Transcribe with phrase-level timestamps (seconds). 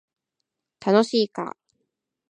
[0.83, 1.55] 楽しいか